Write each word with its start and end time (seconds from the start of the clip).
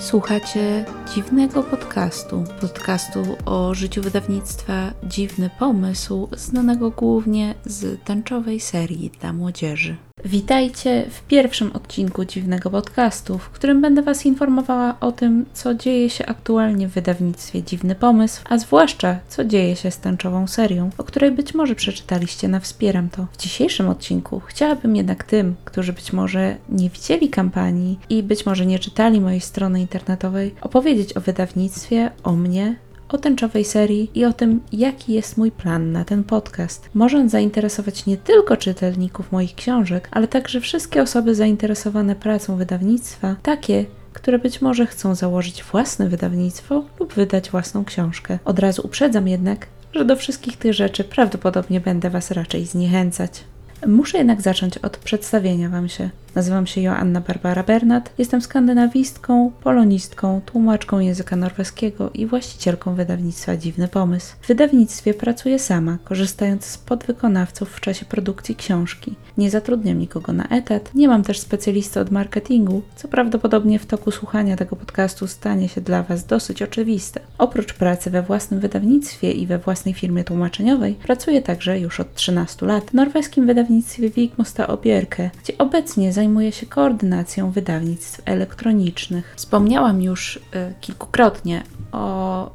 Słuchacie 0.00 0.84
dziwnego 1.14 1.62
podcastu, 1.62 2.44
podcastu 2.60 3.22
o 3.44 3.74
życiu 3.74 4.02
wydawnictwa 4.02 4.92
Dziwny 5.04 5.50
Pomysł, 5.58 6.28
znanego 6.36 6.90
głównie 6.90 7.54
z 7.64 8.04
tęczowej 8.04 8.60
serii 8.60 9.10
dla 9.20 9.32
młodzieży. 9.32 9.96
Witajcie 10.24 11.06
w 11.10 11.22
pierwszym 11.22 11.72
odcinku 11.72 12.24
dziwnego 12.24 12.70
podcastu, 12.70 13.38
w 13.38 13.50
którym 13.50 13.80
będę 13.80 14.02
Was 14.02 14.26
informowała 14.26 14.96
o 15.00 15.12
tym, 15.12 15.46
co 15.52 15.74
dzieje 15.74 16.10
się 16.10 16.26
aktualnie 16.26 16.88
w 16.88 16.92
wydawnictwie 16.92 17.62
Dziwny 17.62 17.94
Pomysł, 17.94 18.42
a 18.48 18.58
zwłaszcza 18.58 19.18
co 19.28 19.44
dzieje 19.44 19.76
się 19.76 19.90
z 19.90 19.98
tęczową 19.98 20.46
serią, 20.46 20.90
o 20.98 21.04
której 21.04 21.30
być 21.30 21.54
może 21.54 21.74
przeczytaliście 21.74 22.48
na 22.48 22.60
Wspieram 22.60 23.08
to. 23.08 23.26
W 23.32 23.36
dzisiejszym 23.36 23.88
odcinku 23.88 24.40
chciałabym 24.46 24.96
jednak 24.96 25.24
tym, 25.24 25.54
którzy 25.64 25.92
być 25.92 26.12
może 26.12 26.56
nie 26.68 26.90
widzieli 26.90 27.28
kampanii 27.28 27.98
i 28.10 28.22
być 28.22 28.46
może 28.46 28.66
nie 28.66 28.78
czytali 28.78 29.20
mojej 29.20 29.40
strony 29.40 29.80
internetowej, 29.80 30.54
opowiedzieć 30.60 31.16
o 31.16 31.20
wydawnictwie, 31.20 32.10
o 32.22 32.32
mnie, 32.32 32.76
o 33.12 33.18
tęczowej 33.18 33.64
serii 33.64 34.10
i 34.14 34.24
o 34.24 34.32
tym, 34.32 34.60
jaki 34.72 35.12
jest 35.12 35.36
mój 35.36 35.50
plan 35.50 35.92
na 35.92 36.04
ten 36.04 36.24
podcast. 36.24 36.90
Może 36.94 37.18
on 37.18 37.28
zainteresować 37.28 38.06
nie 38.06 38.16
tylko 38.16 38.56
czytelników 38.56 39.32
moich 39.32 39.54
książek, 39.54 40.08
ale 40.10 40.28
także 40.28 40.60
wszystkie 40.60 41.02
osoby 41.02 41.34
zainteresowane 41.34 42.14
pracą 42.14 42.56
wydawnictwa, 42.56 43.36
takie, 43.42 43.84
które 44.12 44.38
być 44.38 44.60
może 44.60 44.86
chcą 44.86 45.14
założyć 45.14 45.64
własne 45.64 46.08
wydawnictwo 46.08 46.84
lub 47.00 47.14
wydać 47.14 47.50
własną 47.50 47.84
książkę. 47.84 48.38
Od 48.44 48.58
razu 48.58 48.82
uprzedzam 48.84 49.28
jednak, 49.28 49.66
że 49.94 50.04
do 50.04 50.16
wszystkich 50.16 50.56
tych 50.56 50.74
rzeczy 50.74 51.04
prawdopodobnie 51.04 51.80
będę 51.80 52.10
Was 52.10 52.30
raczej 52.30 52.66
zniechęcać. 52.66 53.44
Muszę 53.86 54.18
jednak 54.18 54.40
zacząć 54.40 54.78
od 54.78 54.96
przedstawienia 54.96 55.68
Wam 55.68 55.88
się. 55.88 56.10
Nazywam 56.34 56.66
się 56.66 56.80
Joanna 56.80 57.20
Barbara 57.20 57.62
Bernat, 57.62 58.12
jestem 58.18 58.42
skandynawistką, 58.42 59.52
polonistką, 59.62 60.40
tłumaczką 60.46 60.98
języka 60.98 61.36
norweskiego 61.36 62.10
i 62.14 62.26
właścicielką 62.26 62.94
wydawnictwa 62.94 63.56
Dziwny 63.56 63.88
Pomysł. 63.88 64.34
W 64.40 64.48
wydawnictwie 64.48 65.14
pracuję 65.14 65.58
sama, 65.58 65.98
korzystając 66.04 66.64
z 66.64 66.78
podwykonawców 66.78 67.70
w 67.70 67.80
czasie 67.80 68.06
produkcji 68.06 68.56
książki. 68.56 69.14
Nie 69.38 69.50
zatrudniam 69.50 69.98
nikogo 69.98 70.32
na 70.32 70.48
etat, 70.48 70.94
nie 70.94 71.08
mam 71.08 71.22
też 71.22 71.38
specjalisty 71.40 72.00
od 72.00 72.10
marketingu, 72.10 72.82
co 72.96 73.08
prawdopodobnie 73.08 73.78
w 73.78 73.86
toku 73.86 74.10
słuchania 74.10 74.56
tego 74.56 74.76
podcastu 74.76 75.26
stanie 75.26 75.68
się 75.68 75.80
dla 75.80 76.02
Was 76.02 76.26
dosyć 76.26 76.62
oczywiste. 76.62 77.20
Oprócz 77.38 77.74
pracy 77.74 78.10
we 78.10 78.22
własnym 78.22 78.60
wydawnictwie 78.60 79.32
i 79.32 79.46
we 79.46 79.58
własnej 79.58 79.94
firmie 79.94 80.24
tłumaczeniowej, 80.24 80.94
pracuję 80.94 81.42
także 81.42 81.80
już 81.80 82.00
od 82.00 82.14
13 82.14 82.66
lat 82.66 82.90
w 82.90 82.94
norweskim 82.94 83.46
wydawnictwie 83.46 84.10
Wigmusta 84.10 84.66
Obierke, 84.66 85.30
gdzie 85.42 85.58
obecnie 85.58 86.12
zajmuje 86.20 86.52
się 86.52 86.66
koordynacją 86.66 87.50
wydawnictw 87.50 88.20
elektronicznych. 88.24 89.32
Wspomniałam 89.36 90.02
już 90.02 90.36
y, 90.36 90.40
kilkukrotnie 90.80 91.62
o 91.92 92.46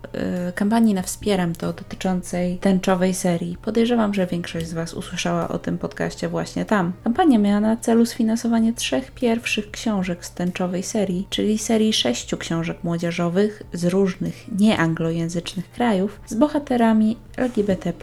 y, 0.49 0.53
kampanii 0.53 0.93
na 0.93 1.01
Wspieram 1.01 1.55
to 1.55 1.73
dotyczącej 1.73 2.57
tęczowej 2.57 3.13
serii. 3.13 3.57
Podejrzewam, 3.61 4.13
że 4.13 4.27
większość 4.27 4.67
z 4.67 4.73
Was 4.73 4.93
usłyszała 4.93 5.47
o 5.47 5.59
tym 5.59 5.77
podcaście 5.77 6.29
właśnie 6.29 6.65
tam. 6.65 6.93
Kampania 7.03 7.39
miała 7.39 7.59
na 7.59 7.77
celu 7.77 8.05
sfinansowanie 8.05 8.73
trzech 8.73 9.11
pierwszych 9.11 9.71
książek 9.71 10.25
z 10.25 10.31
tęczowej 10.31 10.83
serii, 10.83 11.27
czyli 11.29 11.57
serii 11.57 11.93
sześciu 11.93 12.37
książek 12.37 12.77
młodzieżowych 12.83 13.63
z 13.73 13.85
różnych 13.85 14.59
nieanglojęzycznych 14.59 15.71
krajów 15.71 16.19
z 16.25 16.33
bohaterami 16.33 17.17
LGBT. 17.37 17.93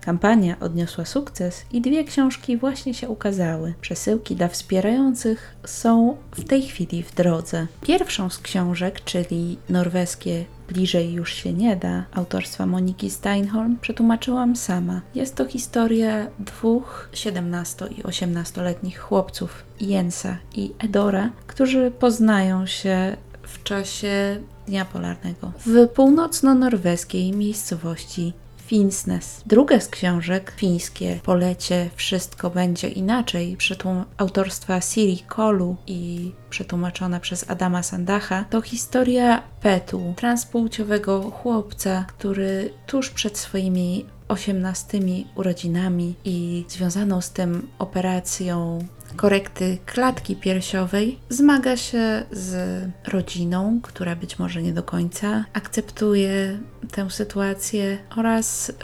Kampania 0.00 0.56
odniosła 0.60 1.04
sukces 1.04 1.64
i 1.72 1.80
dwie 1.80 2.04
książki 2.04 2.56
właśnie 2.56 2.94
się 2.94 3.08
ukazały. 3.08 3.74
Przesyłki 3.80 4.36
dla 4.36 4.48
wspierających 4.48 5.54
są 5.64 6.16
w 6.30 6.44
tej 6.44 6.62
chwili 6.62 7.02
w 7.02 7.14
drodze. 7.14 7.66
Pierwszą 7.80 8.30
z 8.30 8.38
książek, 8.38 9.04
czyli 9.04 9.58
norweskie 9.68 10.44
Bliżej 10.68 11.12
już 11.12 11.34
się 11.34 11.52
nie 11.52 11.76
da, 11.76 12.04
autorstwa 12.12 12.66
Moniki 12.66 13.10
Steinholm, 13.10 13.76
przetłumaczyłam 13.80 14.56
sama. 14.56 15.00
Jest 15.14 15.34
to 15.34 15.44
historia 15.46 16.26
dwóch 16.38 17.08
17 17.12 17.86
i 17.86 18.02
18-letnich 18.02 18.98
chłopców, 18.98 19.64
Jensa 19.80 20.36
i 20.54 20.72
Edora, 20.78 21.30
którzy 21.46 21.90
poznają 21.90 22.66
się 22.66 23.16
w 23.42 23.62
czasie 23.62 24.40
Dnia 24.66 24.84
Polarnego 24.84 25.52
w 25.66 25.88
północno-norweskiej 25.88 27.32
miejscowości 27.32 28.32
Finsnes. 28.66 29.42
Druga 29.46 29.80
z 29.80 29.88
książek, 29.88 30.52
fińskie 30.56 31.20
Polecie 31.22 31.90
Wszystko 31.94 32.50
będzie 32.50 32.88
inaczej, 32.88 33.56
autorstwa 34.16 34.80
Siri 34.80 35.18
Kolu 35.28 35.76
i 35.86 36.32
przetłumaczona 36.50 37.20
przez 37.20 37.50
Adama 37.50 37.82
Sandacha, 37.82 38.44
to 38.50 38.60
historia 38.60 39.42
Petu, 39.60 40.14
transpłciowego 40.16 41.30
chłopca, 41.30 42.04
który 42.08 42.70
tuż 42.86 43.10
przed 43.10 43.38
swoimi 43.38 44.06
osiemnastymi 44.28 45.26
urodzinami 45.34 46.14
i 46.24 46.64
związaną 46.68 47.20
z 47.20 47.30
tym 47.30 47.68
operacją 47.78 48.78
korekty 49.16 49.78
klatki 49.86 50.36
piersiowej, 50.36 51.18
zmaga 51.28 51.76
się 51.76 52.22
z 52.30 52.82
rodziną, 53.08 53.80
która 53.82 54.16
być 54.16 54.38
może 54.38 54.62
nie 54.62 54.72
do 54.72 54.82
końca 54.82 55.44
akceptuje 55.52 56.58
tę 56.92 57.10
sytuację 57.10 57.98
oraz 58.16 58.68
y, 58.68 58.74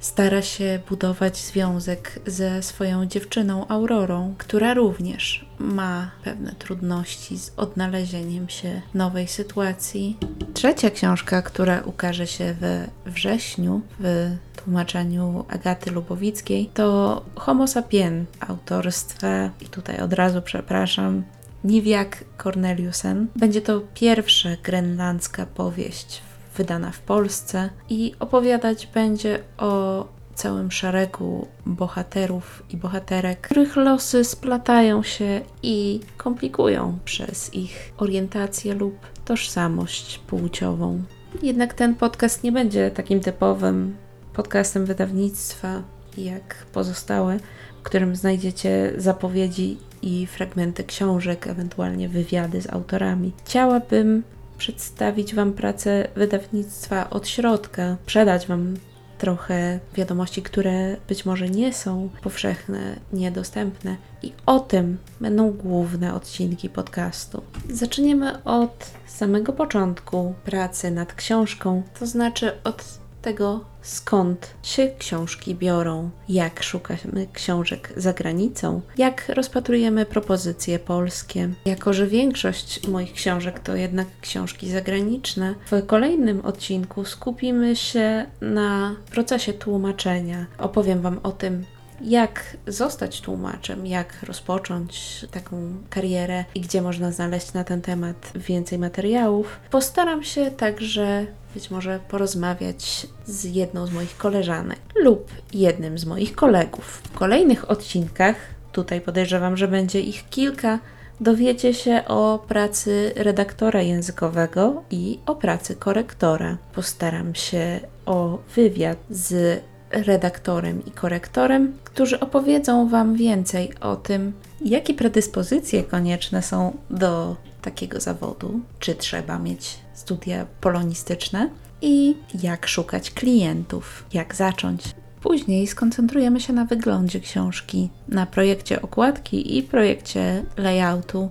stara 0.00 0.42
się 0.42 0.80
budować 0.88 1.36
związek 1.36 2.20
ze 2.26 2.62
swoją 2.62 3.06
dziewczyną 3.06 3.68
Aurorą, 3.68 4.34
która 4.38 4.74
również 4.74 5.46
ma 5.58 6.10
pewne 6.24 6.52
trudności 6.52 7.38
z 7.38 7.52
odnalezieniem 7.56 8.48
się 8.48 8.82
nowej 8.94 9.28
sytuacji. 9.28 10.16
Trzecia 10.54 10.90
książka, 10.90 11.42
która 11.42 11.80
ukaże 11.80 12.26
się 12.26 12.54
we 12.54 12.88
wrześniu 13.06 13.80
w 14.00 14.36
tłumaczeniu 14.64 15.44
Agaty 15.48 15.90
Lubowickiej, 15.90 16.70
to 16.74 17.22
Homo 17.34 17.66
sapien 17.66 18.24
autorstwa, 18.40 19.50
i 19.60 19.66
tutaj 19.66 19.98
od 19.98 20.12
razu 20.12 20.42
przepraszam, 20.42 21.22
Niwiak 21.64 22.24
Corneliusen. 22.42 23.26
Będzie 23.36 23.60
to 23.60 23.80
pierwsza 23.94 24.48
grenlandzka 24.62 25.46
powieść 25.46 26.22
wydana 26.56 26.90
w 26.90 27.00
Polsce 27.00 27.70
i 27.88 28.14
opowiadać 28.20 28.86
będzie 28.86 29.38
o 29.58 30.06
całym 30.34 30.70
szeregu 30.70 31.48
bohaterów 31.66 32.62
i 32.70 32.76
bohaterek, 32.76 33.40
których 33.40 33.76
losy 33.76 34.24
splatają 34.24 35.02
się 35.02 35.40
i 35.62 36.00
komplikują 36.16 36.98
przez 37.04 37.54
ich 37.54 37.92
orientację 37.98 38.74
lub 38.74 38.96
tożsamość 39.24 40.18
płciową. 40.18 41.02
Jednak 41.42 41.74
ten 41.74 41.94
podcast 41.94 42.44
nie 42.44 42.52
będzie 42.52 42.90
takim 42.90 43.20
typowym 43.20 43.96
podcastem 44.32 44.86
wydawnictwa 44.86 45.82
jak 46.18 46.66
pozostałe, 46.72 47.38
w 47.82 47.84
którym 47.84 48.16
znajdziecie 48.16 48.92
zapowiedzi 48.96 49.78
i 50.02 50.26
fragmenty 50.26 50.84
książek, 50.84 51.46
ewentualnie 51.46 52.08
wywiady 52.08 52.62
z 52.62 52.70
autorami. 52.70 53.32
Chciałabym 53.44 54.22
przedstawić 54.58 55.34
Wam 55.34 55.52
pracę 55.52 56.08
wydawnictwa 56.16 57.10
od 57.10 57.28
środka, 57.28 57.96
przedać 58.06 58.46
Wam 58.46 58.76
trochę 59.18 59.80
wiadomości, 59.94 60.42
które 60.42 60.96
być 61.08 61.24
może 61.24 61.48
nie 61.48 61.72
są 61.72 62.08
powszechne, 62.22 62.96
niedostępne. 63.12 63.96
I 64.22 64.32
o 64.46 64.60
tym 64.60 64.98
będą 65.20 65.50
główne 65.50 66.14
odcinki 66.14 66.68
podcastu. 66.68 67.42
Zaczniemy 67.70 68.44
od 68.44 68.90
samego 69.06 69.52
początku 69.52 70.34
pracy 70.44 70.90
nad 70.90 71.14
książką, 71.14 71.82
to 71.98 72.06
znaczy 72.06 72.52
od 72.64 73.01
tego, 73.22 73.64
skąd 73.82 74.54
się 74.62 74.90
książki 74.98 75.54
biorą, 75.54 76.10
jak 76.28 76.62
szukamy 76.62 77.26
książek 77.32 77.92
za 77.96 78.12
granicą, 78.12 78.80
jak 78.98 79.28
rozpatrujemy 79.28 80.06
propozycje 80.06 80.78
polskie. 80.78 81.48
Jako, 81.64 81.92
że 81.92 82.06
większość 82.06 82.88
moich 82.88 83.12
książek 83.12 83.60
to 83.60 83.76
jednak 83.76 84.06
książki 84.20 84.70
zagraniczne, 84.70 85.54
w 85.70 85.86
kolejnym 85.86 86.40
odcinku 86.40 87.04
skupimy 87.04 87.76
się 87.76 88.26
na 88.40 88.96
procesie 89.10 89.52
tłumaczenia. 89.52 90.46
Opowiem 90.58 91.00
Wam 91.00 91.20
o 91.22 91.32
tym, 91.32 91.64
jak 92.04 92.56
zostać 92.66 93.20
tłumaczem, 93.20 93.86
jak 93.86 94.22
rozpocząć 94.22 95.26
taką 95.30 95.74
karierę 95.90 96.44
i 96.54 96.60
gdzie 96.60 96.82
można 96.82 97.12
znaleźć 97.12 97.52
na 97.52 97.64
ten 97.64 97.82
temat 97.82 98.32
więcej 98.34 98.78
materiałów. 98.78 99.60
Postaram 99.70 100.22
się 100.22 100.50
także 100.50 101.26
być 101.54 101.70
może 101.70 102.00
porozmawiać 102.08 103.06
z 103.26 103.44
jedną 103.44 103.86
z 103.86 103.92
moich 103.92 104.16
koleżanek 104.16 104.78
lub 105.02 105.30
jednym 105.52 105.98
z 105.98 106.04
moich 106.04 106.34
kolegów. 106.34 107.02
W 107.04 107.12
kolejnych 107.18 107.70
odcinkach, 107.70 108.36
tutaj 108.72 109.00
podejrzewam, 109.00 109.56
że 109.56 109.68
będzie 109.68 110.00
ich 110.00 110.28
kilka, 110.30 110.78
dowiecie 111.20 111.74
się 111.74 112.02
o 112.06 112.44
pracy 112.48 113.12
redaktora 113.16 113.82
językowego 113.82 114.82
i 114.90 115.18
o 115.26 115.34
pracy 115.34 115.76
korektora. 115.76 116.56
Postaram 116.74 117.34
się 117.34 117.80
o 118.06 118.38
wywiad 118.54 118.98
z 119.10 119.62
redaktorem 119.92 120.86
i 120.86 120.90
korektorem, 120.90 121.72
którzy 121.84 122.20
opowiedzą 122.20 122.88
Wam 122.88 123.16
więcej 123.16 123.72
o 123.80 123.96
tym, 123.96 124.32
jakie 124.64 124.94
predyspozycje 124.94 125.84
konieczne 125.84 126.42
są 126.42 126.76
do 126.90 127.36
takiego 127.62 128.00
zawodu, 128.00 128.60
czy 128.78 128.94
trzeba 128.94 129.38
mieć 129.38 129.78
studia 129.94 130.46
polonistyczne 130.60 131.50
i 131.82 132.16
jak 132.42 132.66
szukać 132.66 133.10
klientów, 133.10 134.04
jak 134.12 134.34
zacząć. 134.34 134.82
Później 135.22 135.66
skoncentrujemy 135.66 136.40
się 136.40 136.52
na 136.52 136.64
wyglądzie 136.64 137.20
książki, 137.20 137.90
na 138.08 138.26
projekcie 138.26 138.82
okładki 138.82 139.58
i 139.58 139.62
projekcie 139.62 140.44
layoutu, 140.56 141.30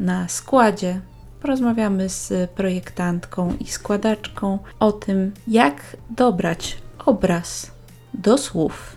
na 0.00 0.28
składzie. 0.28 1.00
Porozmawiamy 1.42 2.08
z 2.08 2.50
projektantką 2.50 3.56
i 3.60 3.66
składaczką 3.66 4.58
o 4.80 4.92
tym, 4.92 5.32
jak 5.48 5.96
dobrać 6.10 6.76
obraz 7.06 7.70
do 8.14 8.38
słów. 8.38 8.96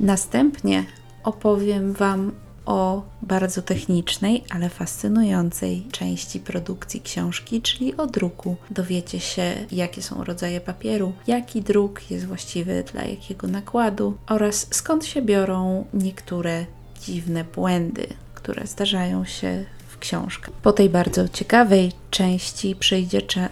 Następnie 0.00 0.84
opowiem 1.24 1.92
Wam 1.92 2.32
o 2.66 3.02
bardzo 3.22 3.62
technicznej, 3.62 4.44
ale 4.50 4.68
fascynującej 4.68 5.86
części 5.92 6.40
produkcji 6.40 7.00
książki, 7.00 7.62
czyli 7.62 7.96
o 7.96 8.06
druku. 8.06 8.56
Dowiecie 8.70 9.20
się, 9.20 9.54
jakie 9.72 10.02
są 10.02 10.24
rodzaje 10.24 10.60
papieru, 10.60 11.12
jaki 11.26 11.62
druk 11.62 12.10
jest 12.10 12.26
właściwy 12.26 12.84
dla 12.92 13.04
jakiego 13.04 13.46
nakładu 13.46 14.16
oraz 14.28 14.66
skąd 14.70 15.04
się 15.04 15.22
biorą 15.22 15.84
niektóre 15.94 16.66
dziwne 17.00 17.44
błędy, 17.44 18.06
które 18.34 18.66
zdarzają 18.66 19.24
się 19.24 19.64
w 19.88 19.98
książkach. 19.98 20.54
Po 20.54 20.72
tej 20.72 20.90
bardzo 20.90 21.28
ciekawej 21.28 21.92
części 22.10 22.76
przyjdzie 22.76 23.22
cza 23.22 23.48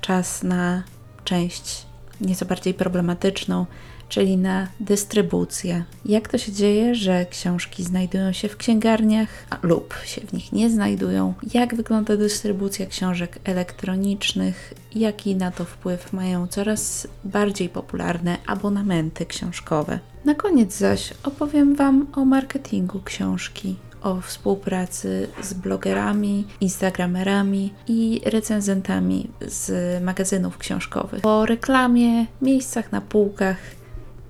czas 0.00 0.42
na 0.42 0.82
część 1.24 1.86
nieco 2.20 2.46
bardziej 2.46 2.74
problematyczną, 2.74 3.66
czyli 4.08 4.36
na 4.36 4.68
dystrybucję. 4.80 5.84
Jak 6.04 6.28
to 6.28 6.38
się 6.38 6.52
dzieje, 6.52 6.94
że 6.94 7.26
książki 7.26 7.82
znajdują 7.82 8.32
się 8.32 8.48
w 8.48 8.56
księgarniach 8.56 9.28
lub 9.62 9.94
się 10.04 10.20
w 10.20 10.32
nich 10.32 10.52
nie 10.52 10.70
znajdują? 10.70 11.34
Jak 11.54 11.74
wygląda 11.74 12.16
dystrybucja 12.16 12.86
książek 12.86 13.38
elektronicznych? 13.44 14.74
Jaki 14.94 15.36
na 15.36 15.50
to 15.50 15.64
wpływ 15.64 16.12
mają 16.12 16.46
coraz 16.46 17.08
bardziej 17.24 17.68
popularne 17.68 18.38
abonamenty 18.46 19.26
książkowe? 19.26 19.98
Na 20.24 20.34
koniec 20.34 20.76
zaś 20.76 21.14
opowiem 21.24 21.74
Wam 21.74 22.06
o 22.12 22.24
marketingu 22.24 23.00
książki, 23.04 23.76
o 24.02 24.20
współpracy 24.20 25.28
z 25.42 25.54
blogerami, 25.54 26.44
instagramerami 26.60 27.72
i 27.88 28.20
recenzentami 28.24 29.30
z 29.40 30.02
magazynów 30.02 30.58
książkowych, 30.58 31.26
o 31.26 31.46
reklamie, 31.46 32.26
miejscach 32.42 32.92
na 32.92 33.00
półkach 33.00 33.56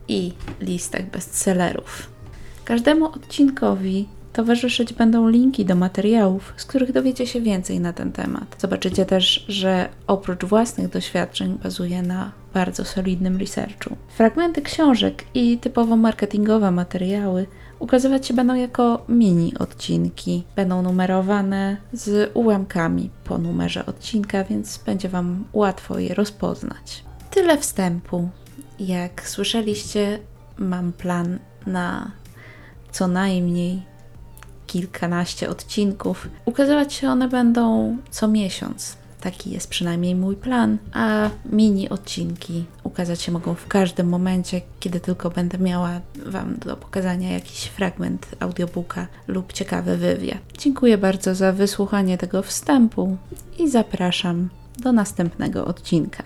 i 0.09 0.33
listach 0.61 1.11
bestsellerów. 1.11 2.11
Każdemu 2.65 3.05
odcinkowi 3.05 4.09
towarzyszyć 4.33 4.93
będą 4.93 5.29
linki 5.29 5.65
do 5.65 5.75
materiałów, 5.75 6.55
z 6.57 6.65
których 6.65 6.93
dowiecie 6.93 7.27
się 7.27 7.41
więcej 7.41 7.81
na 7.81 7.93
ten 7.93 8.13
temat. 8.13 8.57
Zobaczycie 8.59 9.07
też, 9.07 9.45
że 9.49 9.89
oprócz 10.07 10.45
własnych 10.45 10.89
doświadczeń 10.89 11.59
bazuje 11.63 12.03
na 12.03 12.33
bardzo 12.55 12.85
solidnym 12.85 13.37
researchu. 13.37 13.97
Fragmenty 14.09 14.63
książek 14.63 15.25
i 15.35 15.59
typowo 15.59 15.97
marketingowe 15.97 16.71
materiały 16.71 17.47
ukazywać 17.79 18.27
się 18.27 18.35
będą 18.35 18.55
jako 18.55 19.05
mini 19.09 19.59
odcinki. 19.59 20.45
Będą 20.57 20.83
numerowane 20.83 21.77
z 21.93 22.31
ułamkami 22.35 23.11
po 23.25 23.39
numerze 23.39 23.87
odcinka, 23.87 24.45
więc 24.45 24.79
będzie 24.79 25.09
Wam 25.09 25.45
łatwo 25.53 25.99
je 25.99 26.15
rozpoznać. 26.15 27.05
Tyle 27.31 27.59
wstępu. 27.59 28.29
Jak 28.79 29.29
słyszeliście, 29.29 30.19
mam 30.59 30.93
plan 30.93 31.39
na 31.67 32.11
co 32.93 33.09
najmniej 33.09 33.83
kilkanaście 34.67 35.51
odcinków. 35.51 36.29
Ukazywać 36.45 36.95
się 36.95 37.09
one 37.09 37.29
będą 37.29 37.97
co 38.11 38.29
miesiąc. 38.29 38.97
Taki 39.21 39.51
jest 39.51 39.69
przynajmniej 39.69 40.15
mój 40.15 40.37
plan, 40.37 40.79
a 40.93 41.31
mini 41.47 41.89
odcinki 41.89 42.65
ukazać 42.83 43.23
się 43.23 43.33
mogą 43.33 43.55
w 43.55 43.67
każdym 43.67 44.09
momencie, 44.09 44.61
kiedy 44.81 45.01
tylko 45.01 45.31
będę 45.31 45.59
miała 45.59 46.01
Wam 46.27 46.59
do 46.59 46.77
pokazania 46.77 47.33
jakiś 47.33 47.65
fragment 47.65 48.27
audiobooka 48.41 49.07
lub 49.29 49.53
ciekawy 49.53 49.97
wywiad. 49.97 50.39
Dziękuję 50.59 50.99
bardzo 50.99 51.35
za 51.35 51.53
wysłuchanie 51.53 52.19
tego 52.19 52.43
wstępu 52.43 53.17
i 53.59 53.71
zapraszam 53.71 54.49
do 54.79 54.93
następnego 54.93 55.65
odcinka. 55.65 56.23